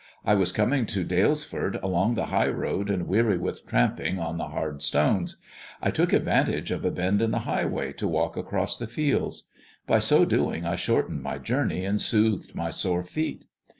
I 0.25 0.33
was 0.33 0.51
coming 0.51 0.87
to 0.87 1.05
Dalesford 1.05 1.79
along 1.83 2.15
the 2.15 2.25
high 2.33 2.47
road, 2.47 2.89
and 2.89 3.07
weary 3.07 3.37
with 3.37 3.67
tramping 3.67 4.17
on 4.17 4.39
the 4.39 4.47
hard 4.47 4.81
stones, 4.81 5.37
I 5.79 5.91
took 5.91 6.11
advantage 6.11 6.71
of 6.71 6.83
a 6.83 6.89
bend 6.89 7.21
in 7.21 7.29
the 7.29 7.41
highway 7.45 7.93
to 7.93 8.07
walk 8.07 8.35
across 8.35 8.77
the 8.79 8.87
fields. 8.87 9.51
By 9.85 9.99
so 9.99 10.25
doing 10.25 10.65
I 10.65 10.75
shortened 10.75 11.21
my 11.21 11.37
journey, 11.37 11.85
and 11.85 12.01
soothed 12.01 12.55
my 12.55 12.71
sore 12.71 13.03
feet. 13.03 13.45